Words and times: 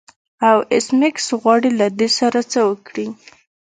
او 0.47 0.57
ایس 0.73 0.87
میکس 0.99 1.25
غواړي 1.41 1.69
له 1.79 1.87
دې 1.99 2.09
سره 2.19 2.39
څه 2.51 2.59
وکړي 2.69 3.07